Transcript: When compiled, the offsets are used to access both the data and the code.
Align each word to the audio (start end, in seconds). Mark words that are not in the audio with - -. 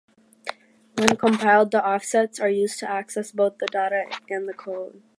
When 0.97 1.15
compiled, 1.15 1.69
the 1.69 1.87
offsets 1.87 2.39
are 2.39 2.49
used 2.49 2.79
to 2.79 2.89
access 2.89 3.31
both 3.31 3.59
the 3.59 3.67
data 3.67 4.05
and 4.29 4.49
the 4.49 4.53
code. 4.55 5.03